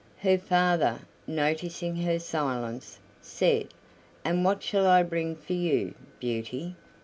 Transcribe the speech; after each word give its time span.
Her 0.21 0.39
father, 0.39 0.97
noticing 1.27 1.95
her 1.97 2.17
silence, 2.17 2.97
said: 3.21 3.67
"And 4.25 4.43
what 4.43 4.63
shall 4.63 4.87
I 4.87 5.03
bring 5.03 5.35
for 5.35 5.53
you, 5.53 5.93
Beauty?" 6.19 6.73